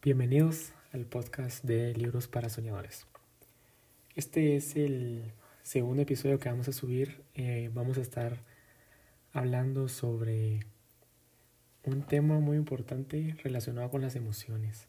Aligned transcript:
Bienvenidos 0.00 0.74
al 0.92 1.06
podcast 1.06 1.64
de 1.64 1.92
Libros 1.92 2.28
para 2.28 2.48
Soñadores. 2.48 3.08
Este 4.14 4.54
es 4.54 4.76
el 4.76 5.32
segundo 5.64 6.02
episodio 6.02 6.38
que 6.38 6.48
vamos 6.48 6.68
a 6.68 6.72
subir. 6.72 7.24
Eh, 7.34 7.68
vamos 7.74 7.98
a 7.98 8.02
estar 8.02 8.44
hablando 9.32 9.88
sobre 9.88 10.60
un 11.82 12.02
tema 12.02 12.38
muy 12.38 12.56
importante 12.56 13.34
relacionado 13.42 13.90
con 13.90 14.00
las 14.00 14.14
emociones, 14.14 14.86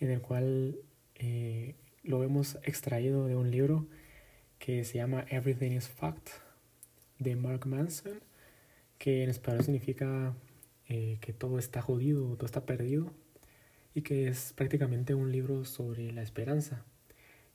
en 0.00 0.10
el 0.10 0.22
cual 0.22 0.78
eh, 1.16 1.74
lo 2.02 2.24
hemos 2.24 2.56
extraído 2.62 3.26
de 3.26 3.36
un 3.36 3.50
libro 3.50 3.86
que 4.58 4.82
se 4.84 4.94
llama 4.94 5.26
Everything 5.28 5.72
is 5.72 5.88
Fact 5.90 6.30
de 7.18 7.36
Mark 7.36 7.66
Manson, 7.66 8.22
que 8.96 9.24
en 9.24 9.28
español 9.28 9.62
significa 9.62 10.34
eh, 10.88 11.18
que 11.20 11.34
todo 11.34 11.58
está 11.58 11.82
jodido, 11.82 12.34
todo 12.36 12.46
está 12.46 12.64
perdido 12.64 13.12
y 13.96 14.02
que 14.02 14.28
es 14.28 14.52
prácticamente 14.52 15.14
un 15.14 15.32
libro 15.32 15.64
sobre 15.64 16.12
la 16.12 16.20
esperanza, 16.20 16.84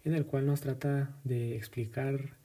en 0.04 0.16
el 0.16 0.26
cual 0.26 0.48
nos 0.48 0.62
trata 0.62 1.16
de 1.24 1.56
explicar 1.56 2.36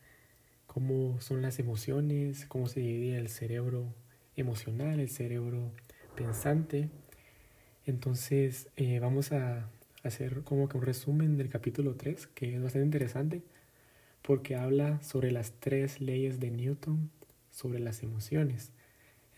cómo 0.66 1.18
son 1.22 1.40
las 1.40 1.58
emociones, 1.58 2.44
cómo 2.44 2.68
se 2.68 2.80
divide 2.80 3.16
el 3.16 3.30
cerebro 3.30 3.94
emocional, 4.36 5.00
el 5.00 5.08
cerebro 5.08 5.72
pensante. 6.14 6.90
Entonces 7.86 8.68
eh, 8.76 8.98
vamos 9.00 9.32
a 9.32 9.70
hacer 10.02 10.42
como 10.42 10.68
que 10.68 10.76
un 10.76 10.82
resumen 10.84 11.38
del 11.38 11.48
capítulo 11.48 11.94
3, 11.94 12.26
que 12.26 12.54
es 12.54 12.62
bastante 12.62 12.84
interesante, 12.84 13.42
porque 14.20 14.56
habla 14.56 15.00
sobre 15.00 15.32
las 15.32 15.52
tres 15.58 16.02
leyes 16.02 16.38
de 16.38 16.50
Newton 16.50 17.10
sobre 17.50 17.78
las 17.78 18.02
emociones. 18.02 18.72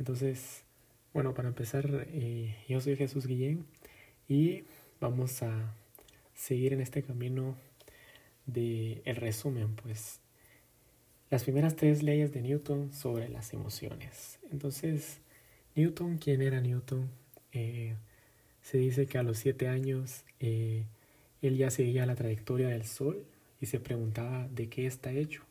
Entonces, 0.00 0.64
bueno, 1.14 1.32
para 1.32 1.46
empezar, 1.46 2.08
eh, 2.08 2.56
yo 2.68 2.80
soy 2.80 2.96
Jesús 2.96 3.28
Guillén 3.28 3.64
y 4.28 4.64
vamos 5.00 5.42
a 5.42 5.74
seguir 6.34 6.72
en 6.72 6.80
este 6.80 7.02
camino 7.02 7.56
de 8.46 9.02
el 9.04 9.16
resumen, 9.16 9.74
pues 9.74 10.20
las 11.30 11.44
primeras 11.44 11.76
tres 11.76 12.02
leyes 12.02 12.32
de 12.32 12.42
Newton 12.42 12.92
sobre 12.92 13.28
las 13.28 13.52
emociones. 13.52 14.38
Entonces, 14.50 15.20
Newton, 15.74 16.18
¿quién 16.18 16.42
era 16.42 16.60
Newton? 16.60 17.10
Eh, 17.52 17.94
se 18.62 18.78
dice 18.78 19.06
que 19.06 19.18
a 19.18 19.22
los 19.22 19.38
siete 19.38 19.68
años 19.68 20.24
eh, 20.40 20.84
él 21.42 21.56
ya 21.56 21.70
seguía 21.70 22.06
la 22.06 22.14
trayectoria 22.14 22.68
del 22.68 22.84
Sol 22.84 23.24
y 23.60 23.66
se 23.66 23.80
preguntaba 23.80 24.48
de 24.48 24.68
qué 24.68 24.86
está 24.86 25.12
hecho. 25.12 25.42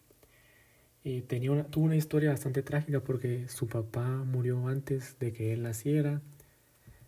Eh, 1.04 1.24
tenía 1.26 1.52
una, 1.52 1.64
tuvo 1.66 1.86
una 1.86 1.96
historia 1.96 2.32
bastante 2.32 2.64
trágica 2.64 3.00
porque 3.00 3.48
su 3.48 3.68
papá 3.68 4.08
murió 4.26 4.68
antes 4.68 5.18
de 5.20 5.32
que 5.32 5.54
él 5.54 5.64
naciera 5.64 6.22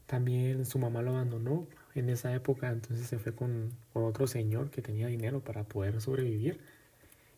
también 0.10 0.66
su 0.66 0.80
mamá 0.80 1.04
lo 1.04 1.12
abandonó 1.12 1.68
en 1.94 2.10
esa 2.10 2.34
época, 2.34 2.72
entonces 2.72 3.06
se 3.06 3.20
fue 3.20 3.36
con, 3.36 3.72
otro 3.94 4.26
señor 4.26 4.72
que 4.72 4.82
tenía 4.82 5.06
dinero 5.06 5.42
para 5.42 5.66
poder 5.66 6.02
sobrevivir. 6.02 6.60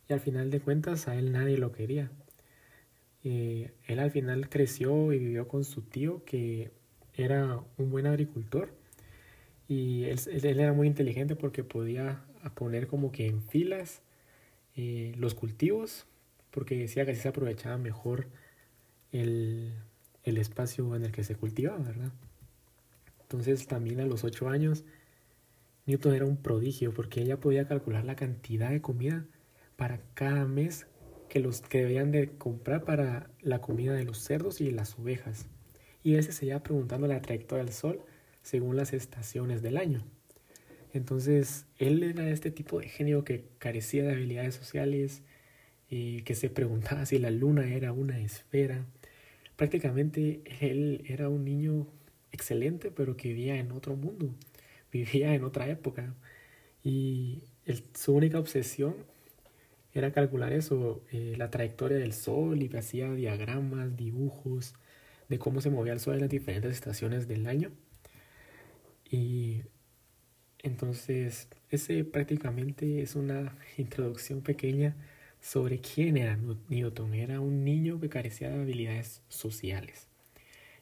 Y 0.08 0.13
al 0.13 0.22
final 0.22 0.50
de 0.50 0.61
cuentas 0.61 1.09
a 1.09 1.16
él 1.16 1.33
nadie 1.33 1.58
lo 1.58 1.73
quería. 1.73 2.09
Eh, 3.25 3.72
él 3.88 4.00
al 4.00 4.11
final 4.11 4.47
creció 4.50 5.11
y 5.11 5.19
vivió 5.19 5.50
con 5.50 5.66
su 5.66 5.81
tío 5.81 6.23
que 6.23 6.72
era 7.13 7.59
un 7.78 7.91
buen 7.91 8.08
agricultor. 8.08 8.69
Y 9.67 10.06
él, 10.06 10.19
era 10.45 10.72
muy 10.72 10.88
inteligente 10.88 11.35
porque 11.35 11.66
podía 11.66 12.23
poner 12.56 12.88
como 12.88 13.11
que 13.11 13.28
en 13.28 13.41
filas 13.44 14.02
eh, 14.78 15.13
los 15.17 15.35
cultivos, 15.35 16.06
porque 16.52 16.78
decía 16.78 17.06
que 17.06 17.11
así 17.11 17.22
se 17.22 17.28
aprovechaba 17.28 17.78
mejor 17.78 18.28
el, 19.11 19.73
el 20.23 20.38
espacio 20.38 20.95
en 20.95 21.03
el 21.03 21.11
que 21.11 21.25
se 21.25 21.35
cultivaba, 21.35 21.80
¿verdad? 21.80 22.11
Entonces 23.32 23.66
también 23.66 24.02
a 24.02 24.06
los 24.06 24.26
8 24.26 24.50
años 24.50 24.84
Newton 25.86 26.16
era 26.16 26.26
un 26.26 26.36
prodigio 26.36 26.94
porque 26.94 27.22
ella 27.22 27.40
podía 27.40 27.66
calcular 27.66 28.04
la 28.04 28.18
cantidad 28.18 28.70
de 28.70 28.82
comida 28.82 29.26
para 29.78 30.02
cada 30.16 30.46
mes 30.46 30.86
que 31.30 31.40
los 31.40 31.62
que 31.62 31.84
debían 31.84 32.12
de 32.12 32.30
comprar 32.38 32.84
para 32.84 33.30
la 33.40 33.62
comida 33.62 33.94
de 33.94 34.03
los 34.03 34.18
cerdos 34.18 34.59
y 34.59 34.70
las 34.72 35.00
ovejas. 35.00 35.47
Y 36.03 36.16
ese 36.16 36.34
se 36.34 36.47
iba 36.47 36.62
preguntando 36.62 37.08
la 37.08 37.22
trayectoria 37.22 37.64
del 37.64 37.74
sol 37.74 38.02
según 38.41 38.75
las 38.75 38.91
estaciones 38.91 39.62
del 39.62 39.78
año. 39.78 40.03
Entonces, 40.91 41.68
él 41.78 42.03
era 42.03 42.30
este 42.30 42.52
tipo 42.52 42.81
de 42.81 42.90
genio 42.90 43.24
que 43.24 43.46
carecía 43.59 44.03
de 44.03 44.12
habilidades 44.12 44.56
sociales, 44.56 45.24
y 45.90 46.22
que 46.24 46.36
se 46.36 46.50
preguntaba 46.50 47.06
si 47.06 47.18
la 47.18 47.31
luna 47.31 47.74
era 47.74 47.91
una 47.91 48.20
esfera. 48.20 48.86
Prácticamente 49.58 50.41
él 50.62 51.03
era 51.06 51.28
un 51.28 51.44
niño 51.44 51.88
excelente, 52.31 52.92
pero 52.92 53.18
que 53.18 53.30
vivía 53.30 53.58
en 53.58 53.72
otro 53.72 53.96
mundo, 53.96 54.34
vivía 54.92 55.34
en 55.36 55.44
otra 55.44 55.69
época. 55.69 56.16
Y 56.84 57.44
su 57.94 58.14
única 58.16 58.40
obsesión 58.40 58.96
era 59.94 60.12
calcular 60.12 60.53
eso, 60.53 61.03
eh, 61.12 61.36
la 61.38 61.52
trayectoria 61.52 61.97
del 61.97 62.14
sol 62.14 62.62
y 62.62 62.75
hacía 62.75 63.12
diagramas, 63.14 63.96
dibujos 63.97 64.74
de 65.30 65.40
cómo 65.40 65.62
se 65.62 65.70
movía 65.70 65.94
el 65.94 66.00
sol 66.00 66.16
en 66.16 66.22
las 66.22 66.30
diferentes 66.30 66.74
estaciones 66.74 67.28
del 67.28 67.47
año. 67.47 67.72
Y 69.09 69.64
entonces, 70.59 71.47
ese 71.70 72.03
prácticamente 72.06 73.02
es 73.02 73.16
una 73.16 73.58
introducción 73.78 74.41
pequeña 74.41 74.96
sobre 75.41 75.81
quién 75.81 76.18
era 76.18 76.38
Newton. 76.70 77.14
Era 77.14 77.40
un 77.41 77.64
niño 77.64 78.00
que 78.00 78.09
carecía 78.09 78.50
de 78.50 78.62
habilidades 78.62 79.22
sociales. 79.28 80.10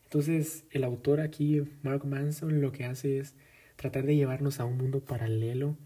Entonces, 0.10 0.64
el 0.72 0.84
autor 0.86 1.20
aquí, 1.20 1.62
Mark 1.84 2.04
Manson, 2.04 2.62
lo 2.62 2.72
que 2.72 2.84
hace 2.84 3.20
es 3.20 3.36
tratar 3.76 4.08
de 4.08 4.16
llevarnos 4.16 4.60
a 4.60 4.66
un 4.66 4.76
mundo 4.76 5.02
paralelo 5.02 5.78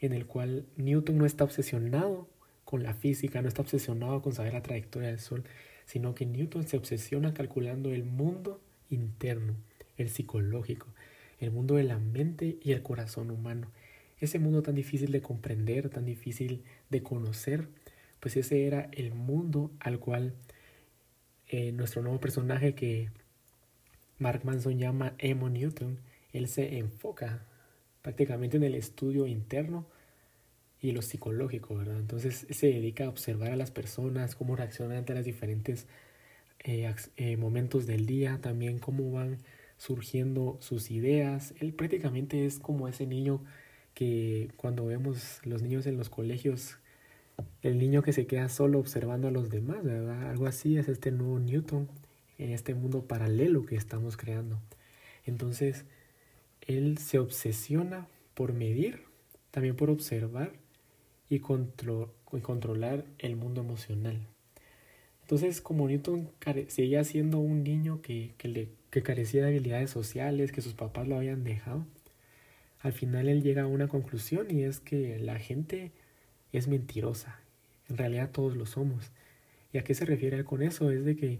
en 0.00 0.12
el 0.12 0.26
cual 0.26 0.66
Newton 0.76 1.16
no 1.16 1.24
está 1.24 1.44
obsesionado 1.44 2.28
con 2.66 2.82
la 2.82 2.92
física, 2.92 3.40
no 3.40 3.48
está 3.48 3.62
obsesionado 3.62 4.20
con 4.20 4.34
saber 4.34 4.52
la 4.52 4.62
trayectoria 4.62 5.08
del 5.08 5.18
Sol, 5.18 5.44
sino 5.86 6.14
que 6.14 6.26
Newton 6.26 6.68
se 6.68 6.76
obsesiona 6.76 7.32
calculando 7.32 7.90
el 7.90 8.04
mundo 8.04 8.60
interno, 8.90 9.54
el 9.96 10.10
psicológico, 10.10 10.88
el 11.38 11.50
mundo 11.50 11.76
de 11.76 11.84
la 11.84 11.98
mente 11.98 12.58
y 12.62 12.72
el 12.72 12.82
corazón 12.82 13.30
humano. 13.30 13.72
Ese 14.18 14.38
mundo 14.38 14.60
tan 14.60 14.74
difícil 14.74 15.10
de 15.10 15.22
comprender, 15.22 15.88
tan 15.88 16.04
difícil 16.04 16.64
de 16.90 17.02
conocer, 17.02 17.66
pues 18.20 18.36
ese 18.36 18.66
era 18.66 18.90
el 18.92 19.14
mundo 19.14 19.70
al 19.80 19.98
cual 20.00 20.34
eh, 21.48 21.72
nuestro 21.72 22.02
nuevo 22.02 22.20
personaje 22.20 22.74
que 22.74 23.08
Mark 24.20 24.44
Manson 24.44 24.78
llama 24.78 25.14
Emo 25.18 25.48
Newton, 25.48 25.98
él 26.32 26.46
se 26.46 26.78
enfoca 26.78 27.42
prácticamente 28.02 28.58
en 28.58 28.62
el 28.62 28.74
estudio 28.74 29.26
interno 29.26 29.86
y 30.80 30.92
lo 30.92 31.02
psicológico, 31.02 31.74
¿verdad? 31.74 31.98
Entonces 31.98 32.46
se 32.50 32.66
dedica 32.66 33.06
a 33.06 33.08
observar 33.08 33.50
a 33.50 33.56
las 33.56 33.70
personas, 33.70 34.36
cómo 34.36 34.56
reaccionan 34.56 34.98
ante 34.98 35.14
los 35.14 35.24
diferentes 35.24 35.86
eh, 36.62 36.94
eh, 37.16 37.36
momentos 37.38 37.86
del 37.86 38.06
día, 38.06 38.38
también 38.42 38.78
cómo 38.78 39.10
van 39.10 39.38
surgiendo 39.78 40.58
sus 40.60 40.90
ideas. 40.90 41.54
Él 41.58 41.72
prácticamente 41.72 42.44
es 42.44 42.58
como 42.58 42.88
ese 42.88 43.06
niño 43.06 43.42
que 43.94 44.50
cuando 44.56 44.84
vemos 44.84 45.40
los 45.44 45.62
niños 45.62 45.86
en 45.86 45.96
los 45.96 46.10
colegios, 46.10 46.76
el 47.62 47.78
niño 47.78 48.02
que 48.02 48.12
se 48.12 48.26
queda 48.26 48.50
solo 48.50 48.78
observando 48.78 49.28
a 49.28 49.30
los 49.30 49.48
demás, 49.48 49.82
¿verdad? 49.82 50.28
Algo 50.28 50.46
así 50.46 50.76
es 50.76 50.88
este 50.88 51.10
nuevo 51.10 51.38
Newton 51.40 51.88
en 52.40 52.52
este 52.52 52.74
mundo 52.74 53.06
paralelo 53.06 53.66
que 53.66 53.76
estamos 53.76 54.16
creando. 54.16 54.58
Entonces, 55.24 55.84
él 56.62 56.98
se 56.98 57.18
obsesiona 57.18 58.08
por 58.34 58.54
medir, 58.54 59.02
también 59.50 59.76
por 59.76 59.90
observar 59.90 60.52
y, 61.28 61.40
controlar 61.40 63.04
el 63.18 63.36
mundo 63.36 63.60
emocional. 63.60 64.26
Entonces, 65.22 65.60
como 65.60 65.86
Newton 65.86 66.30
seguía 66.68 67.04
siendo 67.04 67.38
un 67.38 67.62
niño 67.62 68.00
que, 68.02 68.34
que 68.38 69.02
carecía 69.02 69.42
de 69.42 69.48
habilidades 69.48 69.90
sociales, 69.90 70.50
que 70.50 70.62
sus 70.62 70.74
papás 70.74 71.06
lo 71.06 71.16
habían 71.16 71.44
dejado, 71.44 71.84
al 72.80 72.92
final 72.92 73.28
él 73.28 73.42
llega 73.42 73.62
a 73.62 73.66
una 73.66 73.88
conclusión 73.88 74.50
y 74.50 74.64
es 74.64 74.80
que 74.80 75.18
la 75.18 75.38
gente 75.38 75.92
es 76.52 76.66
mentirosa. 76.66 77.38
En 77.88 77.98
realidad 77.98 78.30
todos 78.30 78.56
lo 78.56 78.64
somos. 78.64 79.12
¿Y 79.72 79.78
a 79.78 79.84
qué 79.84 79.94
se 79.94 80.04
refiere 80.04 80.42
con 80.44 80.62
eso? 80.62 80.90
Es 80.90 81.04
de 81.04 81.14
que 81.14 81.38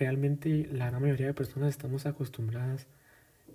realmente 0.00 0.66
la 0.72 0.86
gran 0.86 1.02
mayoría 1.02 1.26
de 1.26 1.34
personas 1.34 1.68
estamos 1.68 2.06
acostumbradas 2.06 2.86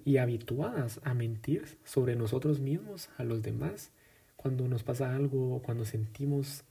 y 0.06 0.18
habituadas 0.18 1.02
a 1.04 1.16
mentir 1.16 1.66
sobre 1.84 2.16
nosotros 2.16 2.60
mismos, 2.60 3.10
a 3.18 3.24
los 3.24 3.42
demás. 3.42 3.90
Cuando 4.36 4.68
nos 4.68 4.84
pasa 4.84 5.16
algo 5.16 5.56
o 5.56 5.64
cuando 5.64 5.86
sentimos 5.86 6.64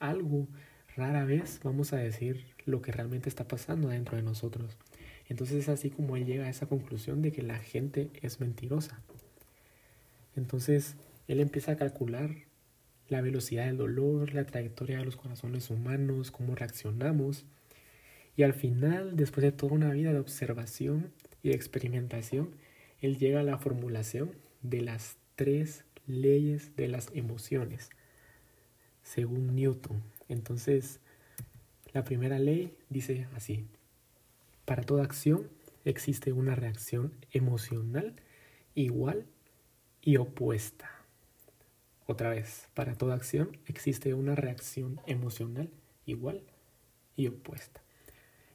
algo, 0.00 0.48
rara 0.96 1.24
vez 1.24 1.60
vamos 1.62 1.92
a 1.92 1.98
decir 1.98 2.46
lo 2.64 2.82
que 2.82 2.90
realmente 2.90 3.28
está 3.28 3.46
pasando 3.46 3.88
dentro 3.88 4.16
de 4.16 4.24
nosotros. 4.24 4.76
Entonces 5.28 5.58
es 5.58 5.68
así 5.68 5.90
como 5.90 6.16
él 6.16 6.26
llega 6.26 6.46
a 6.46 6.50
esa 6.50 6.66
conclusión 6.66 7.22
de 7.22 7.30
que 7.30 7.42
la 7.42 7.58
gente 7.58 8.10
es 8.22 8.40
mentirosa. 8.40 9.00
Entonces 10.34 10.96
él 11.28 11.38
empieza 11.38 11.72
a 11.72 11.76
calcular 11.76 12.30
la 13.08 13.20
velocidad 13.20 13.66
del 13.66 13.76
dolor, 13.76 14.34
la 14.34 14.44
trayectoria 14.44 14.98
de 14.98 15.04
los 15.04 15.14
corazones 15.14 15.70
humanos, 15.70 16.32
cómo 16.32 16.56
reaccionamos 16.56 17.44
y 18.36 18.42
al 18.42 18.52
final, 18.52 19.16
después 19.16 19.42
de 19.42 19.52
toda 19.52 19.72
una 19.72 19.90
vida 19.90 20.12
de 20.12 20.18
observación 20.18 21.12
y 21.42 21.48
de 21.48 21.54
experimentación, 21.54 22.54
él 23.00 23.18
llega 23.18 23.40
a 23.40 23.44
la 23.44 23.58
formulación 23.58 24.32
de 24.62 24.82
las 24.82 25.16
tres 25.36 25.84
leyes 26.06 26.76
de 26.76 26.88
las 26.88 27.08
emociones, 27.14 27.90
según 29.02 29.54
Newton. 29.54 30.02
Entonces, 30.28 31.00
la 31.92 32.04
primera 32.04 32.38
ley 32.38 32.76
dice 32.90 33.26
así, 33.34 33.66
para 34.66 34.82
toda 34.82 35.04
acción 35.04 35.48
existe 35.84 36.32
una 36.32 36.54
reacción 36.54 37.12
emocional 37.32 38.14
igual 38.74 39.24
y 40.02 40.18
opuesta. 40.18 40.90
Otra 42.06 42.30
vez, 42.30 42.68
para 42.74 42.94
toda 42.94 43.14
acción 43.14 43.56
existe 43.66 44.12
una 44.12 44.34
reacción 44.34 45.00
emocional 45.06 45.70
igual 46.04 46.42
y 47.16 47.28
opuesta. 47.28 47.85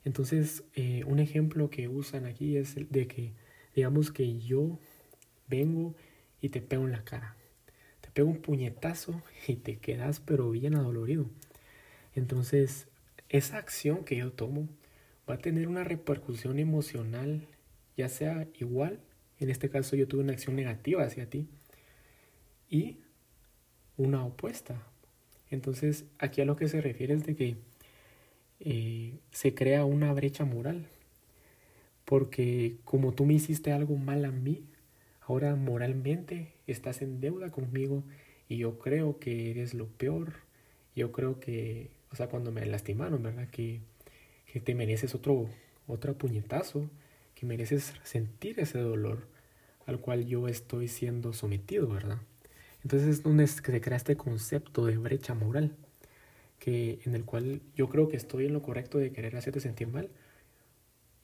Entonces, 0.03 0.63
eh, 0.75 1.03
un 1.06 1.19
ejemplo 1.19 1.69
que 1.69 1.88
usan 1.88 2.25
aquí 2.25 2.57
es 2.57 2.75
el 2.77 2.89
de 2.89 3.07
que, 3.07 3.33
digamos 3.75 4.12
que 4.12 4.39
yo 4.39 4.80
vengo 5.48 5.95
y 6.42 6.50
te 6.50 6.62
pego 6.62 6.86
en 6.86 6.92
la 6.92 7.03
cara. 7.03 7.36
Te 8.01 8.09
pego 8.09 8.30
un 8.30 8.42
puñetazo 8.42 9.21
y 9.48 9.56
te 9.57 9.77
quedas 9.77 10.19
pero 10.19 10.50
bien 10.51 10.75
adolorido. 10.75 11.30
Entonces, 12.15 12.88
esa 13.30 13.57
acción 13.57 14.03
que 14.03 14.18
yo 14.18 14.31
tomo 14.31 14.68
va 15.30 15.36
a 15.36 15.39
tener 15.39 15.68
una 15.68 15.83
repercusión 15.83 16.59
emocional, 16.59 17.48
ya 17.95 18.09
sea 18.09 18.48
igual, 18.59 19.00
en 19.39 19.50
este 19.50 19.69
caso 19.69 19.95
yo 19.95 20.07
tuve 20.07 20.21
una 20.24 20.33
acción 20.33 20.56
negativa 20.56 21.03
hacia 21.03 21.30
ti, 21.30 21.48
y 22.69 22.98
una 23.98 24.25
opuesta. 24.25 24.81
Entonces, 25.51 26.06
aquí 26.18 26.42
a 26.42 26.45
lo 26.45 26.56
que 26.56 26.69
se 26.69 26.81
refiere 26.81 27.13
es 27.13 27.25
de 27.25 27.36
que 27.36 27.57
eh, 28.63 29.19
se 29.31 29.54
crea 29.56 29.86
una 29.86 30.13
brecha 30.13 30.46
moral. 30.46 30.88
Porque 32.06 32.78
como 32.84 33.13
tú 33.13 33.25
me 33.25 33.34
hiciste 33.34 33.72
algo 33.72 33.96
mal 33.98 34.25
a 34.25 34.31
mí, 34.31 34.63
ahora 35.22 35.56
moralmente 35.56 36.54
estás 36.68 37.02
en 37.02 37.22
deuda 37.22 37.50
conmigo 37.52 38.04
y 38.50 38.58
yo 38.58 38.80
creo 38.80 39.19
que 39.19 39.52
eres 39.52 39.74
lo 39.74 39.88
peor. 39.88 40.34
Yo 40.96 41.12
creo 41.12 41.40
que, 41.40 41.90
o 42.12 42.16
sea, 42.16 42.28
cuando 42.28 42.52
me 42.52 42.66
lastimaron, 42.66 43.24
¿verdad? 43.24 43.50
Que, 43.50 43.81
que 44.46 44.60
te 44.60 44.75
mereces 44.75 45.16
otro, 45.16 45.50
otro 45.88 46.18
puñetazo, 46.18 46.90
que 47.36 47.46
mereces 47.46 47.94
sentir 48.04 48.60
ese 48.60 48.80
dolor 48.80 49.28
al 49.86 50.00
cual 50.00 50.25
yo 50.25 50.48
estoy 50.48 50.88
siendo 50.88 51.34
sometido, 51.34 51.88
¿verdad? 51.88 52.19
Entonces 52.84 53.10
es 53.10 53.24
donde 53.24 53.48
se 53.48 53.62
crea 53.62 53.98
este 53.98 54.18
concepto 54.18 54.86
de 54.86 54.98
brecha 54.98 55.34
moral 55.34 55.75
que, 56.62 57.00
en 57.06 57.16
el 57.16 57.25
cual 57.25 57.60
yo 57.75 57.90
creo 57.90 58.08
que 58.08 58.16
estoy 58.16 58.46
en 58.46 58.54
lo 58.54 58.62
correcto 58.62 59.00
de 59.00 59.12
querer 59.12 59.36
hacerte 59.36 59.60
sentir 59.60 59.88
mal 59.88 60.12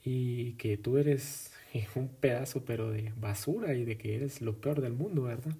y 0.03 0.53
que 0.53 0.77
tú 0.77 0.97
eres 0.97 1.51
un 1.95 2.09
pedazo 2.09 2.65
pero 2.65 2.89
de 2.89 3.13
basura 3.15 3.75
y 3.75 3.85
de 3.85 3.97
que 3.97 4.15
eres 4.15 4.41
lo 4.41 4.59
peor 4.59 4.81
del 4.81 4.93
mundo, 4.93 5.23
¿verdad? 5.23 5.55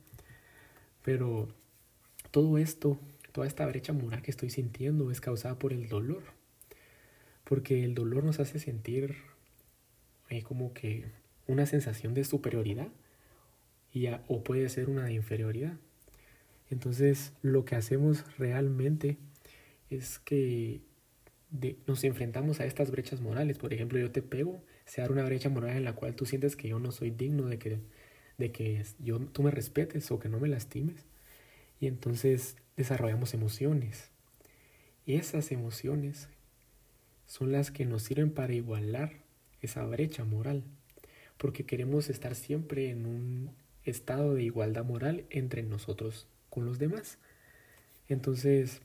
Pero 1.04 1.48
todo 2.32 2.58
esto, 2.58 3.00
toda 3.32 3.46
esta 3.46 3.68
brecha 3.68 3.94
moral 3.94 4.24
que 4.24 4.32
estoy 4.32 4.50
sintiendo 4.50 5.12
es 5.12 5.22
causada 5.22 5.60
por 5.60 5.72
el 5.72 5.88
dolor. 5.88 6.24
Porque 7.44 7.84
el 7.84 7.94
dolor 7.94 8.24
nos 8.24 8.40
hace 8.40 8.58
sentir 8.58 9.16
eh, 10.30 10.42
como 10.42 10.74
que 10.74 11.06
una 11.46 11.68
sensación 11.68 12.16
de 12.16 12.24
superioridad 12.24 12.90
y 13.94 14.08
o 14.28 14.44
puede 14.44 14.68
ser 14.70 14.90
una 14.90 15.06
de 15.06 15.14
inferioridad. 15.14 15.78
Entonces 16.72 17.32
lo 17.44 17.64
que 17.64 17.76
hacemos 17.76 18.26
realmente 18.38 19.18
es 19.90 20.20
que 20.20 20.82
nos 21.86 22.04
enfrentamos 22.04 22.60
a 22.60 22.66
estas 22.66 22.92
brechas 22.92 23.22
morales. 23.22 23.58
Por 23.58 23.74
ejemplo, 23.74 24.00
yo 24.00 24.12
te 24.12 24.22
pego, 24.22 24.64
se 24.86 25.02
abre 25.02 25.14
una 25.14 25.24
brecha 25.24 25.50
moral 25.50 25.78
en 25.78 25.86
la 25.86 25.94
cual 25.94 26.16
tú 26.16 26.26
sientes 26.26 26.56
que 26.56 26.68
yo 26.68 26.80
no 26.80 26.92
soy 26.92 27.12
digno 27.12 27.46
de 27.48 27.58
que, 27.58 27.80
de 28.38 28.52
que 28.52 28.84
yo, 29.00 29.20
tú 29.20 29.44
me 29.44 29.52
respetes 29.52 30.12
o 30.12 30.20
que 30.20 30.30
no 30.30 30.40
me 30.40 30.50
lastimes. 30.50 31.06
Y 31.80 31.88
entonces 31.88 32.58
desarrollamos 32.76 33.34
emociones. 33.34 34.12
Y 35.06 35.16
esas 35.16 35.52
emociones 35.52 36.28
son 37.26 37.52
las 37.52 37.72
que 37.72 37.86
nos 37.86 38.04
sirven 38.04 38.32
para 38.32 38.54
igualar 38.54 39.14
esa 39.62 39.86
brecha 39.86 40.26
moral. 40.26 40.64
Porque 41.38 41.66
queremos 41.66 42.10
estar 42.10 42.36
siempre 42.36 42.90
en 42.90 43.06
un 43.06 43.52
estado 43.84 44.34
de 44.34 44.44
igualdad 44.44 44.84
moral 44.84 45.26
entre 45.30 45.64
nosotros 45.64 46.28
con 46.50 46.66
los 46.66 46.80
demás. 46.80 47.20
Entonces, 48.10 48.82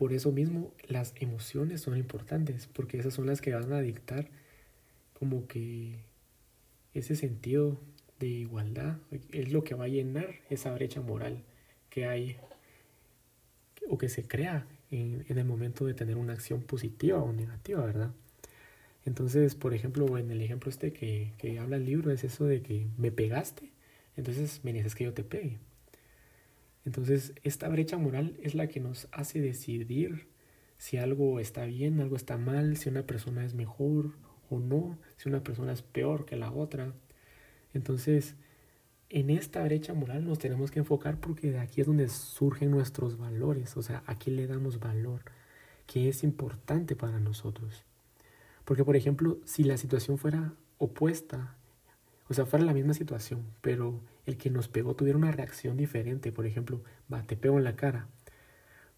por 0.00 0.14
eso 0.14 0.32
mismo 0.32 0.72
las 0.88 1.12
emociones 1.20 1.82
son 1.82 1.98
importantes, 1.98 2.66
porque 2.68 2.96
esas 2.96 3.12
son 3.12 3.26
las 3.26 3.42
que 3.42 3.52
van 3.52 3.70
a 3.74 3.82
dictar 3.82 4.30
como 5.12 5.46
que 5.46 5.96
ese 6.94 7.16
sentido 7.16 7.78
de 8.18 8.28
igualdad 8.28 8.96
es 9.30 9.52
lo 9.52 9.62
que 9.62 9.74
va 9.74 9.84
a 9.84 9.88
llenar 9.88 10.36
esa 10.48 10.72
brecha 10.72 11.02
moral 11.02 11.42
que 11.90 12.06
hay 12.06 12.38
o 13.90 13.98
que 13.98 14.08
se 14.08 14.26
crea 14.26 14.66
en, 14.90 15.26
el 15.28 15.44
momento 15.44 15.84
de 15.84 15.92
tener 15.92 16.16
una 16.16 16.32
acción 16.32 16.62
positiva 16.62 17.18
o 17.18 17.34
negativa, 17.34 17.84
¿verdad? 17.84 18.14
Entonces, 19.04 19.54
por 19.54 19.74
ejemplo, 19.74 20.16
en 20.16 20.30
el 20.30 20.40
ejemplo 20.40 20.70
este 20.70 20.94
que, 20.94 21.34
que 21.36 21.58
habla 21.58 21.76
el 21.76 21.84
libro 21.84 22.10
es 22.10 22.24
eso 22.24 22.46
de 22.46 22.62
que 22.62 22.86
me 22.96 23.12
pegaste, 23.12 23.70
entonces 24.16 24.64
me 24.64 24.72
necesitas 24.72 24.94
que 24.94 25.04
yo 25.04 25.12
te 25.12 25.24
pegue. 25.24 25.58
Entonces, 26.90 27.34
esta 27.44 27.68
brecha 27.68 27.98
moral 27.98 28.36
es 28.42 28.56
la 28.56 28.66
que 28.66 28.80
nos 28.80 29.06
hace 29.12 29.40
decidir 29.40 30.26
si 30.76 30.96
algo 30.96 31.38
está 31.38 31.64
bien, 31.64 32.00
algo 32.00 32.16
está 32.16 32.36
mal, 32.36 32.76
si 32.76 32.88
una 32.88 33.06
persona 33.06 33.44
es 33.44 33.54
mejor 33.54 34.16
o 34.48 34.58
no, 34.58 34.98
si 35.16 35.28
una 35.28 35.44
persona 35.44 35.72
es 35.72 35.82
peor 35.82 36.24
que 36.24 36.34
la 36.34 36.50
otra. 36.50 36.92
Entonces, 37.74 38.34
en 39.08 39.30
esta 39.30 39.62
brecha 39.62 39.94
moral 39.94 40.24
nos 40.24 40.40
tenemos 40.40 40.72
que 40.72 40.80
enfocar 40.80 41.20
porque 41.20 41.52
de 41.52 41.60
aquí 41.60 41.80
es 41.80 41.86
donde 41.86 42.08
surgen 42.08 42.72
nuestros 42.72 43.18
valores, 43.18 43.76
o 43.76 43.82
sea, 43.82 44.02
aquí 44.06 44.32
le 44.32 44.48
damos 44.48 44.80
valor, 44.80 45.22
que 45.86 46.08
es 46.08 46.24
importante 46.24 46.96
para 46.96 47.20
nosotros. 47.20 47.84
Porque, 48.64 48.84
por 48.84 48.96
ejemplo, 48.96 49.38
si 49.44 49.62
la 49.62 49.76
situación 49.76 50.18
fuera 50.18 50.54
opuesta, 50.78 51.54
o 52.28 52.34
sea, 52.34 52.46
fuera 52.46 52.64
la 52.64 52.74
misma 52.74 52.94
situación, 52.94 53.46
pero 53.60 54.00
el 54.26 54.36
que 54.36 54.50
nos 54.50 54.68
pegó 54.68 54.94
tuviera 54.94 55.18
una 55.18 55.32
reacción 55.32 55.76
diferente. 55.76 56.32
Por 56.32 56.46
ejemplo, 56.46 56.82
va, 57.12 57.22
te 57.26 57.36
pego 57.36 57.58
en 57.58 57.64
la 57.64 57.76
cara. 57.76 58.08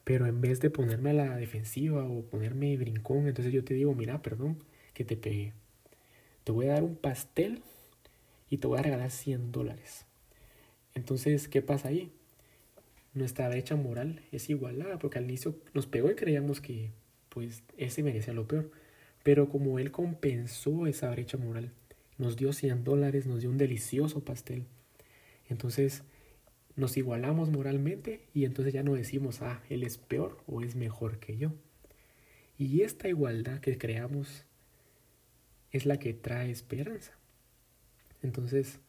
Pero 0.05 0.27
en 0.27 0.41
vez 0.41 0.61
de 0.61 0.71
ponerme 0.71 1.11
a 1.11 1.15
la 1.15 1.37
defensiva 1.37 2.05
o 2.05 2.23
ponerme 2.23 2.77
brincón, 2.77 3.29
entonces 3.29 3.53
yo 3.53 3.65
te 3.65 3.75
digo, 3.75 3.95
mira, 3.95 4.21
perdón, 4.23 4.65
que 4.95 5.05
te 5.05 5.17
pegué. 5.17 5.53
Te 6.45 6.53
voy 6.53 6.67
a 6.67 6.73
dar 6.73 6.83
un 6.83 6.97
pastel 6.97 7.63
y 8.51 8.59
te 8.59 8.67
voy 8.67 8.79
a 8.79 8.83
regalar 8.83 9.11
100 9.11 9.53
dólares. 9.53 10.07
Entonces, 10.95 11.49
¿qué 11.49 11.63
pasa 11.63 11.89
ahí? 11.89 12.13
Nuestra 13.15 13.49
brecha 13.49 13.77
moral 13.77 14.23
es 14.33 14.51
igualada, 14.51 14.99
porque 14.99 15.19
al 15.19 15.25
inicio 15.25 15.57
nos 15.73 15.87
pegó 15.87 16.11
y 16.11 16.17
creíamos 16.17 16.61
que 16.61 16.91
pues 17.29 17.63
ese 17.77 18.03
merecía 18.03 18.35
lo 18.35 18.49
peor. 18.49 18.71
Pero 19.23 19.49
como 19.49 19.79
él 19.79 19.93
compensó 19.93 20.87
esa 20.87 21.11
brecha 21.11 21.39
moral, 21.39 21.73
nos 22.19 22.37
dio 22.37 22.53
100 22.53 22.83
dólares, 22.83 23.27
nos 23.27 23.41
dio 23.41 23.51
un 23.51 23.59
delicioso 23.59 24.25
pastel 24.25 24.67
entonces 25.53 26.03
nos 26.75 26.97
igualamos 26.97 27.51
moralmente 27.51 28.27
y 28.35 28.45
entonces 28.45 28.73
ya 28.73 28.83
no 28.83 28.95
decimos, 28.95 29.43
ah, 29.43 29.63
él 29.69 29.85
es 29.85 29.99
peor 29.99 30.43
o 30.47 30.63
es 30.63 30.75
mejor 30.75 31.19
que 31.19 31.37
yo. 31.37 31.53
Y 32.59 32.83
esta 32.83 33.09
igualdad 33.09 33.61
que 33.61 33.79
creamos 33.79 34.45
es 35.71 35.87
la 35.87 35.99
que 35.99 36.15
trae 36.15 36.51
esperanza. 36.51 37.13
Entonces, 38.23 38.81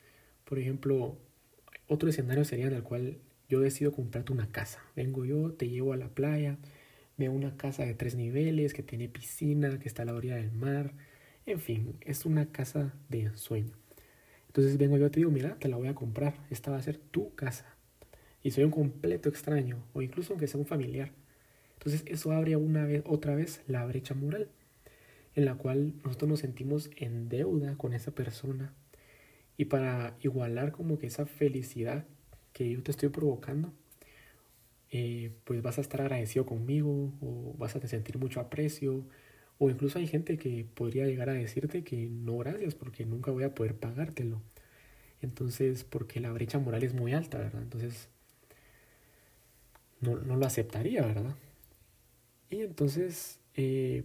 por 0.46 0.60
ejemplo, 0.60 1.17
otro 1.88 2.10
escenario 2.10 2.46
sería 2.46 2.67
en 2.67 2.74
el 2.74 2.84
cual 2.84 3.17
yo 3.50 3.60
decido 3.60 3.91
comprarte 3.91 4.32
una 4.32 4.51
casa. 4.51 4.79
Vengo 4.96 5.25
yo, 5.25 5.53
te 5.53 5.70
llevo 5.70 5.93
a 5.93 5.98
la 5.98 6.10
playa, 6.10 6.58
veo 7.17 7.32
una 7.32 7.58
casa 7.58 7.86
de 7.86 7.93
tres 7.93 8.15
niveles 8.15 8.74
que 8.74 8.84
tiene 8.84 9.10
piscina, 9.10 9.79
que 9.79 9.88
está 9.88 10.03
a 10.03 10.05
la 10.05 10.13
orilla 10.13 10.36
del 10.36 10.51
mar. 10.51 10.93
En 11.46 11.60
fin, 11.60 11.98
es 12.01 12.25
una 12.25 12.51
casa 12.51 12.93
de 13.10 13.22
ensueño. 13.22 13.83
Entonces 14.54 14.78
vengo 14.78 15.00
yo 15.00 15.08
y 15.08 15.10
te 15.10 15.20
digo, 15.20 15.32
mira, 15.32 15.58
te 15.58 15.68
la 15.68 15.78
voy 15.78 15.88
a 15.88 15.96
comprar, 15.96 16.36
esta 16.52 16.70
va 16.70 16.78
a 16.78 16.82
ser 16.84 17.00
tu 17.00 17.34
casa. 17.34 17.76
Y 18.44 18.52
soy 18.52 18.64
un 18.66 18.70
completo 18.70 19.28
extraño, 19.28 19.84
o 19.94 20.04
incluso 20.04 20.34
aunque 20.34 20.46
sea 20.46 20.60
un 20.60 20.68
familiar. 20.68 21.12
Entonces 21.74 22.04
eso 22.06 22.32
abre 22.32 22.56
una 22.56 22.86
vez, 22.86 23.02
otra 23.08 23.34
vez 23.34 23.64
la 23.66 23.84
brecha 23.84 24.14
moral, 24.14 24.50
en 25.34 25.46
la 25.46 25.56
cual 25.56 25.96
nosotros 26.04 26.30
nos 26.30 26.40
sentimos 26.42 26.92
en 26.98 27.30
deuda 27.30 27.78
con 27.78 27.94
esa 27.94 28.12
persona. 28.12 28.76
Y 29.58 29.66
para 29.66 30.16
igualar 30.22 30.72
como 30.72 31.00
que 31.00 31.08
esa 31.08 31.26
felicidad 31.26 32.06
que 32.54 32.70
yo 32.70 32.84
te 32.84 32.92
estoy 32.92 33.10
provocando, 33.10 33.74
eh, 34.92 35.32
pues 35.46 35.64
vas 35.64 35.80
a 35.80 35.82
estar 35.82 36.02
agradecido 36.02 36.46
conmigo 36.46 37.12
o 37.22 37.56
vas 37.58 37.76
a 37.76 37.88
sentir 37.88 38.20
mucho 38.20 38.40
aprecio 38.40 39.04
o 39.58 39.70
incluso 39.70 40.00
hay 40.00 40.08
gente 40.08 40.38
que 40.38 40.66
podría 40.74 41.06
llegar 41.06 41.30
a 41.30 41.34
decirte 41.34 41.84
que 41.84 42.08
no 42.10 42.38
gracias 42.38 42.76
porque 42.76 43.06
nunca 43.06 43.32
voy 43.32 43.44
a 43.44 43.56
poder 43.56 43.76
pagártelo. 43.76 44.42
Entonces, 45.22 45.84
porque 45.86 46.20
la 46.20 46.32
brecha 46.32 46.60
moral 46.60 46.84
es 46.84 46.94
muy 46.94 47.14
alta, 47.14 47.38
¿verdad? 47.38 47.62
Entonces, 47.62 48.10
no, 50.02 50.16
lo 50.16 50.46
aceptaría, 50.46 51.02
¿verdad? 51.06 51.36
Y 52.50 52.62
entonces 52.62 53.40
eh, 53.56 54.04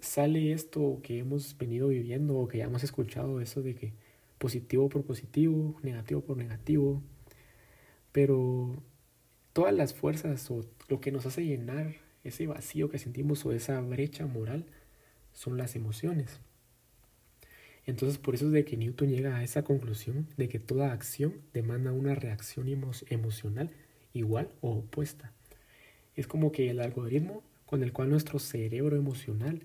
sale 0.00 0.52
esto 0.52 1.00
que 1.02 1.18
hemos 1.18 1.56
venido 1.56 1.88
viviendo 1.88 2.36
o 2.36 2.48
que 2.48 2.58
ya 2.58 2.64
hemos 2.64 2.84
escuchado, 2.84 3.40
eso 3.40 3.62
de 3.62 3.74
que 3.74 3.92
positivo 4.38 4.88
por 4.88 5.04
positivo, 5.04 5.78
negativo 5.82 6.20
por 6.22 6.36
negativo, 6.36 7.02
pero 8.12 8.82
todas 9.52 9.74
las 9.74 9.94
fuerzas 9.94 10.50
o 10.50 10.64
lo 10.88 11.00
que 11.00 11.12
nos 11.12 11.26
hace 11.26 11.44
llenar 11.44 11.96
ese 12.24 12.46
vacío 12.46 12.88
que 12.90 12.98
sentimos 12.98 13.44
o 13.46 13.52
esa 13.52 13.80
brecha 13.80 14.26
moral 14.26 14.66
son 15.32 15.56
las 15.56 15.76
emociones. 15.76 16.40
Entonces 17.86 18.18
por 18.18 18.34
eso 18.34 18.46
es 18.46 18.52
de 18.52 18.64
que 18.64 18.76
Newton 18.76 19.08
llega 19.08 19.36
a 19.36 19.42
esa 19.42 19.62
conclusión 19.62 20.26
de 20.36 20.48
que 20.48 20.58
toda 20.58 20.92
acción 20.92 21.40
demanda 21.54 21.92
una 21.92 22.14
reacción 22.14 22.68
emocional 23.08 23.70
igual 24.12 24.50
o 24.60 24.72
opuesta. 24.72 25.32
Es 26.14 26.26
como 26.26 26.52
que 26.52 26.68
el 26.68 26.80
algoritmo 26.80 27.42
con 27.64 27.82
el 27.82 27.92
cual 27.92 28.10
nuestro 28.10 28.38
cerebro 28.38 28.96
emocional 28.96 29.62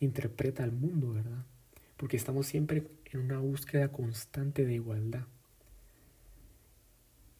interpreta 0.00 0.64
al 0.64 0.72
mundo, 0.72 1.12
¿verdad? 1.14 1.46
Porque 1.96 2.16
estamos 2.16 2.46
siempre 2.46 2.88
en 3.10 3.20
una 3.20 3.38
búsqueda 3.38 3.88
constante 3.88 4.66
de 4.66 4.74
igualdad. 4.74 5.26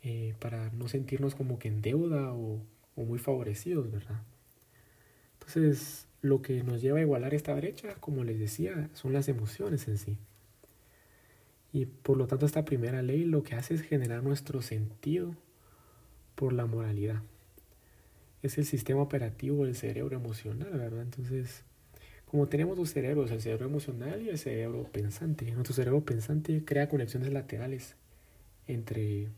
Eh, 0.02 0.35
para 0.38 0.71
no 0.71 0.88
sentirnos 0.88 1.35
como 1.35 1.59
que 1.59 1.69
en 1.69 1.83
deuda 1.83 2.33
o, 2.33 2.62
o 2.97 3.04
muy 3.04 3.19
favorecidos, 3.19 3.90
¿verdad? 3.90 4.23
Entonces, 5.54 6.06
lo 6.23 6.40
que 6.40 6.62
nos 6.62 6.80
lleva 6.80 6.99
a 6.99 7.02
igualar 7.02 7.35
esta 7.35 7.54
brecha, 7.54 7.97
como 7.97 8.25
les 8.25 8.38
decía, 8.38 8.88
son 8.94 9.12
las 9.12 9.28
emociones 9.28 9.87
en 9.87 9.99
sí. 9.99 10.16
Y 11.75 11.85
por 11.85 12.16
lo 12.16 12.26
tanto 12.26 12.47
esta 12.47 12.64
primera 12.64 13.02
ley 13.02 13.25
lo 13.25 13.42
que 13.42 13.54
hace 13.54 13.75
es 13.75 13.82
generar 13.82 14.23
nuestro 14.23 14.62
sentido 14.62 15.37
por 16.37 16.54
la 16.54 16.64
moralidad. 16.64 17.21
Es 18.42 18.56
el 18.56 18.64
sistema 18.64 19.02
operativo 19.02 19.66
del 19.66 19.75
cerebro 19.75 20.16
emocional, 20.16 20.71
¿verdad? 20.73 21.02
Entonces, 21.02 21.64
como 22.25 22.49
tenemos 22.49 22.78
dos 22.78 22.90
cerebros, 22.90 23.30
el 23.30 23.42
cerebro 23.42 23.66
emocional 23.66 24.23
y 24.23 24.30
el 24.30 24.38
cerebro 24.38 24.85
pensante, 24.90 25.50
nuestro 25.52 25.75
cerebro 25.75 26.02
pensante 26.02 26.64
crea 26.64 26.88
conexiones 26.88 27.30
laterales 27.30 27.94
entre, 28.66 29.28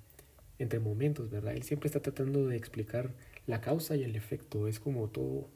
entre 0.61 0.79
momentos, 0.79 1.29
¿verdad? 1.31 1.55
Él 1.55 1.65
siempre 1.65 1.89
está 1.89 2.01
tratando 2.01 2.47
de 2.47 2.57
explicar 2.57 3.11
la 3.49 3.61
causa 3.61 3.97
y 3.97 4.05
el 4.05 4.15
efecto, 4.15 4.69
es 4.69 4.79
como 4.79 5.09
todo 5.09 5.49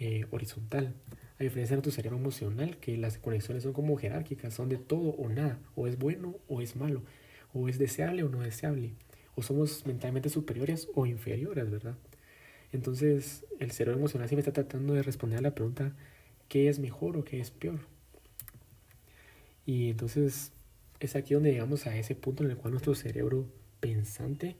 eh, 0.00 0.24
horizontal. 0.30 0.94
A 1.38 1.42
diferencia 1.42 1.76
de 1.76 1.82
tu 1.82 1.90
cerebro 1.90 2.18
emocional, 2.18 2.78
que 2.78 2.96
las 2.96 3.18
conexiones 3.18 3.62
son 3.62 3.72
como 3.72 3.96
jerárquicas, 3.96 4.54
son 4.54 4.68
de 4.68 4.78
todo 4.78 5.10
o 5.10 5.28
nada, 5.28 5.58
o 5.74 5.86
es 5.86 5.98
bueno 5.98 6.36
o 6.48 6.62
es 6.62 6.74
malo, 6.74 7.02
o 7.52 7.68
es 7.68 7.78
deseable 7.78 8.22
o 8.22 8.28
no 8.28 8.40
deseable, 8.40 8.94
o 9.34 9.42
somos 9.42 9.86
mentalmente 9.86 10.30
superiores 10.30 10.88
o 10.94 11.06
inferiores, 11.06 11.70
¿verdad? 11.70 11.96
Entonces, 12.72 13.44
el 13.58 13.72
cerebro 13.72 13.98
emocional 13.98 14.28
siempre 14.28 14.48
está 14.48 14.52
tratando 14.52 14.94
de 14.94 15.02
responder 15.02 15.38
a 15.38 15.42
la 15.42 15.54
pregunta, 15.54 15.94
¿qué 16.48 16.68
es 16.68 16.78
mejor 16.78 17.16
o 17.16 17.24
qué 17.24 17.40
es 17.40 17.50
peor? 17.50 17.80
Y 19.66 19.90
entonces 19.90 20.52
es 20.98 21.14
aquí 21.14 21.34
donde 21.34 21.52
llegamos 21.52 21.86
a 21.86 21.96
ese 21.96 22.14
punto 22.14 22.42
en 22.42 22.50
el 22.50 22.56
cual 22.56 22.72
nuestro 22.72 22.94
cerebro 22.94 23.46
pensante 23.80 24.56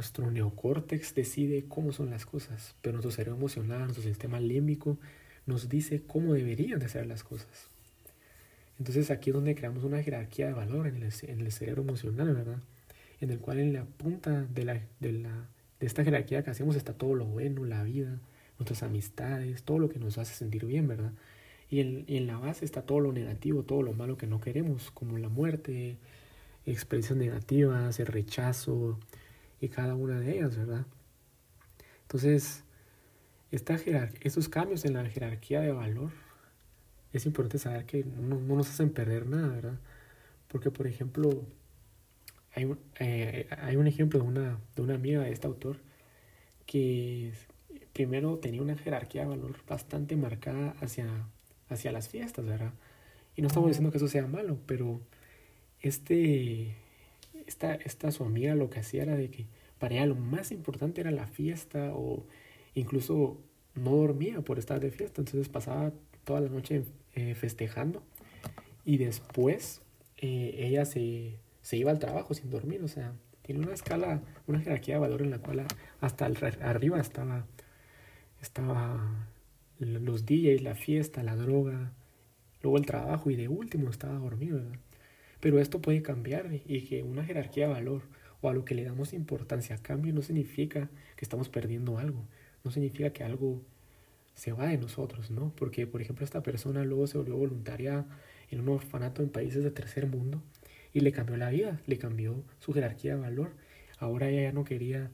nuestro 0.00 0.30
neocórtex 0.30 1.14
decide 1.14 1.66
cómo 1.68 1.92
son 1.92 2.08
las 2.08 2.24
cosas, 2.24 2.74
pero 2.80 2.94
nuestro 2.94 3.10
cerebro 3.10 3.36
emocional, 3.36 3.80
nuestro 3.80 4.02
sistema 4.02 4.40
límbico, 4.40 4.96
nos 5.44 5.68
dice 5.68 6.02
cómo 6.06 6.32
deberían 6.32 6.78
de 6.78 6.88
ser 6.88 7.06
las 7.06 7.22
cosas. 7.22 7.68
Entonces 8.78 9.10
aquí 9.10 9.28
es 9.28 9.34
donde 9.34 9.54
creamos 9.54 9.84
una 9.84 10.02
jerarquía 10.02 10.46
de 10.46 10.54
valor 10.54 10.86
en 10.86 11.02
el, 11.02 11.12
en 11.24 11.40
el 11.40 11.52
cerebro 11.52 11.82
emocional, 11.82 12.34
¿verdad? 12.34 12.62
En 13.20 13.28
el 13.28 13.40
cual 13.40 13.58
en 13.58 13.74
la 13.74 13.84
punta 13.84 14.46
de, 14.54 14.64
la, 14.64 14.80
de, 15.00 15.12
la, 15.12 15.48
de 15.80 15.86
esta 15.86 16.02
jerarquía 16.02 16.42
que 16.42 16.50
hacemos 16.50 16.76
está 16.76 16.94
todo 16.94 17.14
lo 17.14 17.26
bueno, 17.26 17.66
la 17.66 17.82
vida, 17.82 18.18
nuestras 18.58 18.82
amistades, 18.82 19.64
todo 19.64 19.78
lo 19.78 19.90
que 19.90 19.98
nos 19.98 20.16
hace 20.16 20.32
sentir 20.32 20.64
bien, 20.64 20.88
¿verdad? 20.88 21.12
Y 21.68 21.80
en, 21.80 22.04
y 22.06 22.16
en 22.16 22.26
la 22.26 22.38
base 22.38 22.64
está 22.64 22.80
todo 22.80 23.00
lo 23.00 23.12
negativo, 23.12 23.64
todo 23.64 23.82
lo 23.82 23.92
malo 23.92 24.16
que 24.16 24.26
no 24.26 24.40
queremos, 24.40 24.90
como 24.92 25.18
la 25.18 25.28
muerte, 25.28 25.98
expresiones 26.64 27.26
negativas, 27.26 28.00
el 28.00 28.06
rechazo, 28.06 28.98
y 29.60 29.68
cada 29.68 29.94
una 29.94 30.18
de 30.18 30.38
ellas, 30.38 30.56
¿verdad? 30.56 30.86
Entonces, 32.02 32.64
estos 33.50 34.48
cambios 34.48 34.84
en 34.84 34.94
la 34.94 35.04
jerarquía 35.06 35.60
de 35.60 35.72
valor, 35.72 36.10
es 37.12 37.26
importante 37.26 37.58
saber 37.58 37.84
que 37.84 38.04
no, 38.04 38.40
nos 38.40 38.68
hacen 38.68 38.90
perder 38.90 39.26
nada, 39.26 39.48
¿verdad? 39.48 39.78
Porque, 40.48 40.70
por 40.70 40.86
ejemplo, 40.86 41.44
hay, 42.54 42.72
eh, 42.98 43.48
hay 43.50 43.76
un 43.76 43.86
ejemplo 43.86 44.20
de 44.20 44.26
una, 44.26 44.58
de 44.76 44.82
una 44.82 44.94
amiga 44.94 45.22
de 45.22 45.32
este 45.32 45.46
autor 45.46 45.78
que 46.66 47.32
primero 47.92 48.38
tenía 48.38 48.62
una 48.62 48.76
jerarquía 48.76 49.22
de 49.22 49.28
valor 49.28 49.56
bastante 49.68 50.16
marcada 50.16 50.74
hacia, 50.80 51.06
hacia 51.68 51.92
las 51.92 52.08
fiestas, 52.08 52.44
¿verdad? 52.46 52.72
Y 53.36 53.42
no 53.42 53.48
estamos 53.48 53.68
diciendo 53.68 53.90
que 53.90 53.98
eso 53.98 54.08
sea 54.08 54.26
malo, 54.26 54.58
pero 54.66 55.00
este, 55.80 56.76
esta, 57.50 57.74
esta 57.74 58.10
su 58.12 58.24
amiga 58.24 58.54
lo 58.54 58.70
que 58.70 58.80
hacía 58.80 59.02
era 59.02 59.16
de 59.16 59.30
que 59.30 59.46
para 59.78 59.96
ella 59.96 60.06
lo 60.06 60.14
más 60.14 60.52
importante 60.52 61.00
era 61.00 61.10
la 61.10 61.26
fiesta 61.26 61.90
o 61.94 62.24
incluso 62.74 63.38
no 63.74 63.96
dormía 63.96 64.40
por 64.40 64.58
estar 64.58 64.80
de 64.80 64.90
fiesta, 64.90 65.20
entonces 65.20 65.48
pasaba 65.48 65.92
toda 66.24 66.40
la 66.40 66.48
noche 66.48 66.84
eh, 67.14 67.34
festejando 67.34 68.02
y 68.84 68.98
después 68.98 69.82
eh, 70.18 70.54
ella 70.58 70.84
se, 70.84 71.38
se, 71.62 71.76
iba 71.76 71.90
al 71.90 71.98
trabajo 71.98 72.34
sin 72.34 72.50
dormir, 72.50 72.82
o 72.84 72.88
sea, 72.88 73.14
tiene 73.42 73.62
una 73.62 73.74
escala, 73.74 74.22
una 74.46 74.60
jerarquía 74.60 74.94
de 74.94 75.00
valor 75.00 75.22
en 75.22 75.30
la 75.30 75.38
cual 75.38 75.66
hasta 76.00 76.26
arriba 76.26 77.00
estaba, 77.00 77.46
estaba 78.40 79.28
los 79.78 80.24
DJs, 80.24 80.62
la 80.62 80.74
fiesta, 80.74 81.22
la 81.22 81.36
droga, 81.36 81.92
luego 82.62 82.78
el 82.78 82.86
trabajo 82.86 83.30
y 83.30 83.36
de 83.36 83.48
último 83.48 83.90
estaba 83.90 84.18
dormido. 84.18 84.60
Pero 85.40 85.58
esto 85.58 85.80
puede 85.80 86.02
cambiar 86.02 86.50
y 86.66 86.82
que 86.82 87.02
una 87.02 87.24
jerarquía 87.24 87.66
de 87.66 87.72
valor 87.72 88.02
o 88.40 88.48
a 88.48 88.54
lo 88.54 88.64
que 88.64 88.74
le 88.74 88.84
damos 88.84 89.12
importancia 89.12 89.76
a 89.76 89.82
cambio 89.82 90.12
no 90.12 90.22
significa 90.22 90.90
que 91.16 91.24
estamos 91.24 91.48
perdiendo 91.48 91.98
algo, 91.98 92.24
no 92.64 92.70
significa 92.70 93.12
que 93.12 93.24
algo 93.24 93.62
se 94.34 94.52
va 94.52 94.68
de 94.68 94.78
nosotros, 94.78 95.30
¿no? 95.30 95.52
Porque, 95.56 95.86
por 95.86 96.00
ejemplo, 96.00 96.24
esta 96.24 96.42
persona 96.42 96.84
luego 96.84 97.06
se 97.06 97.18
volvió 97.18 97.36
voluntaria 97.36 98.06
en 98.50 98.60
un 98.60 98.68
orfanato 98.70 99.22
en 99.22 99.28
países 99.28 99.62
de 99.62 99.70
tercer 99.70 100.06
mundo 100.06 100.42
y 100.92 101.00
le 101.00 101.12
cambió 101.12 101.36
la 101.36 101.50
vida, 101.50 101.80
le 101.86 101.98
cambió 101.98 102.42
su 102.58 102.72
jerarquía 102.72 103.14
de 103.14 103.20
valor. 103.20 103.52
Ahora 103.98 104.28
ella 104.28 104.42
ya 104.42 104.52
no 104.52 104.64
quería 104.64 105.10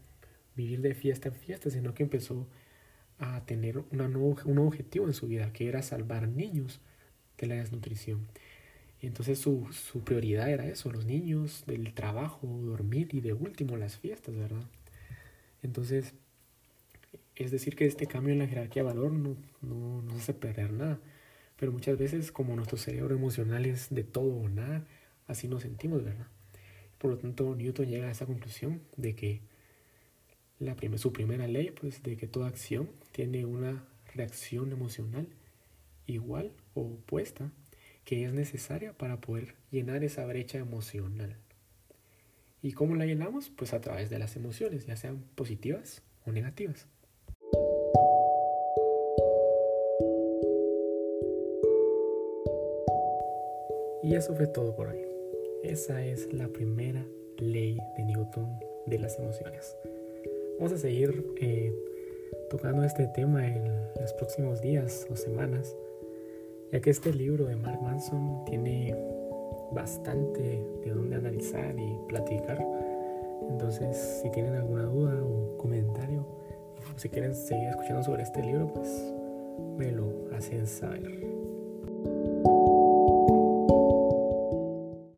vivir 0.54 0.80
de 0.80 0.95
fiesta 0.95 1.28
en 1.28 1.35
fiesta, 1.35 1.71
sino 1.71 1.95
que 1.95 2.04
empezó 2.04 2.47
a 3.18 3.45
tener 3.47 3.78
una 3.90 4.06
un 4.06 4.59
objetivo 4.59 5.06
en 5.06 5.14
su 5.14 5.26
vida, 5.26 5.52
que 5.52 5.68
era 5.68 5.83
salvar 5.83 6.28
niños 6.28 6.80
de 7.38 7.47
la 7.47 7.56
desnutrición. 7.56 8.26
Entonces 9.03 9.38
su, 9.38 9.69
su 9.73 10.00
prioridad 10.00 10.50
era 10.50 10.67
eso, 10.67 10.91
los 10.91 11.05
niños, 11.05 11.65
del 11.67 11.93
trabajo, 11.95 12.47
dormir 12.47 13.09
y 13.12 13.21
de 13.21 13.33
último 13.33 13.76
las 13.76 13.99
fiestas, 13.99 14.35
¿verdad? 14.35 14.65
Entonces, 15.62 16.15
es 17.35 17.50
decir 17.50 17.76
que 17.76 17.87
este 17.87 18.07
cambio 18.07 18.33
en 18.33 18.38
la 18.38 18.47
jerarquía 18.49 18.83
de 18.83 18.88
valor 18.88 19.12
no, 19.12 19.37
no 19.62 20.03
nos 20.03 20.17
hace 20.17 20.35
perder 20.35 20.73
nada. 20.73 20.99
Pero 21.59 21.73
muchas 21.73 21.99
veces 21.99 22.33
como 22.33 22.57
nuestro 22.57 22.79
cerebro 22.79 23.15
emocional 23.15 23.67
es 23.67 23.88
de 23.91 24.05
todo 24.05 24.35
o 24.35 24.49
nada, 24.49 24.87
así 25.26 25.49
nos 25.49 25.62
sentimos, 25.62 26.05
¿verdad? 26.05 26.26
Por 26.99 27.11
lo 27.11 27.19
tanto, 27.19 27.55
Newton 27.55 27.87
llega 27.88 28.09
a 28.09 28.11
esa 28.11 28.26
conclusión 28.26 28.81
de 28.97 29.15
que 29.15 29.41
la 30.59 30.76
su 30.97 31.12
primera 31.12 31.47
ley, 31.47 31.71
pues 31.71 32.03
de 32.03 32.17
que 32.17 32.26
toda 32.26 32.49
acción 32.49 32.88
tiene 33.12 33.45
una 33.45 33.85
reacción 34.15 34.73
emocional 34.73 35.29
igual 36.07 36.53
o 36.75 36.83
opuesta 36.83 37.53
que 38.07 38.25
es 38.25 38.33
necesaria 38.33 38.93
para 38.93 39.21
poder 39.21 39.57
llenar 39.73 40.05
esa 40.05 40.25
brecha 40.25 40.59
emocional. 40.59 41.37
¿Y 42.63 42.73
cómo 42.73 42.95
la 42.95 43.05
llenamos? 43.05 43.51
Pues 43.51 43.75
a 43.75 43.81
través 43.81 44.11
de 44.11 44.21
las 44.21 44.37
emociones, 44.37 44.87
ya 44.87 44.97
sean 44.97 45.25
positivas 45.35 46.03
o 46.25 46.31
negativas. 46.31 46.87
Y 54.05 54.15
eso 54.15 54.37
fue 54.37 54.47
todo 54.47 54.77
por 54.77 54.87
hoy. 54.87 55.01
Esa 55.65 56.05
es 56.05 56.33
la 56.33 56.47
primera 56.47 57.05
ley 57.39 57.77
de 57.97 58.05
Newton 58.05 58.61
de 58.87 59.01
las 59.01 59.19
emociones. 59.19 59.77
Vamos 60.59 60.73
a 60.73 60.79
seguir 60.79 61.27
eh, 61.41 61.75
tocando 62.51 62.85
este 62.85 63.09
tema 63.09 63.45
en 63.49 63.65
los 64.01 64.13
próximos 64.13 64.61
días 64.61 65.09
o 65.11 65.17
semanas 65.17 65.75
ya 66.73 66.80
que 66.80 66.90
este 66.90 67.12
libro 67.12 67.46
de 67.46 67.56
Mark 67.56 67.80
Manson 67.82 68.44
tiene 68.44 68.94
bastante 69.73 70.64
de 70.85 70.90
dónde 70.90 71.16
analizar 71.16 71.75
y 71.78 71.99
platicar. 72.08 72.64
Entonces, 73.49 74.20
si 74.23 74.30
tienen 74.30 74.54
alguna 74.54 74.85
duda 74.85 75.23
o 75.23 75.56
comentario, 75.58 76.26
o 76.94 76.99
si 76.99 77.08
quieren 77.08 77.35
seguir 77.35 77.68
escuchando 77.68 78.02
sobre 78.02 78.23
este 78.23 78.42
libro, 78.42 78.73
pues 78.73 79.14
me 79.76 79.92
lo 79.92 80.35
hacen 80.35 80.66
saber. 80.66 81.36